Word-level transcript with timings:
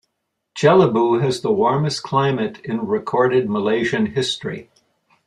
Jelebu 0.57 1.21
has 1.21 1.41
the 1.41 1.51
warmest 1.51 2.01
climate 2.01 2.59
in 2.65 2.87
recorded 2.87 3.47
Malaysian 3.47 4.07
history. 4.07 4.67